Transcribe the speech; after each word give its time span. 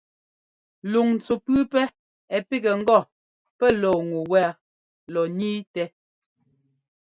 Luŋntsu 0.91 1.33
pʉ́ʉpɛ́ 1.45 1.85
ɛ́ 2.35 2.39
pigɛ 2.47 2.71
ŋgɔ 2.79 2.97
pɛ́ 3.57 3.69
lɔɔ 3.81 3.99
ŋu 4.09 4.19
wa 4.31 4.43
lɔ 5.13 5.21
ńniitɛ. 5.35 5.83